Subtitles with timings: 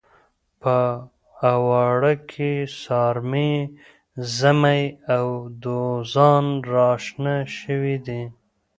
[0.61, 0.77] په
[1.53, 2.51] اواړه کې
[2.83, 3.53] سارمې،
[4.39, 4.83] زمۍ
[5.15, 5.27] او
[5.63, 8.23] دوزان راشنه شوي دي.